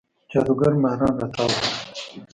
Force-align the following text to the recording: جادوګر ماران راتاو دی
جادوګر 0.31 0.73
ماران 0.83 1.13
راتاو 1.21 1.49
دی 1.61 1.69